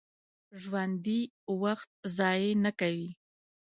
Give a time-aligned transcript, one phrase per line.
[0.61, 1.19] ژوندي
[1.61, 3.09] وخت ضایع نه کوي